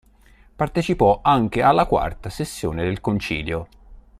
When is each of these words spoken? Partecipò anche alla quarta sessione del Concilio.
Partecipò 0.55 1.19
anche 1.21 1.61
alla 1.61 1.85
quarta 1.85 2.31
sessione 2.31 2.83
del 2.83 3.01
Concilio. 3.01 3.67